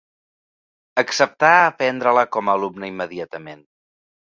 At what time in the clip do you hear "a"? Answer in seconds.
1.59-1.69, 2.51-2.57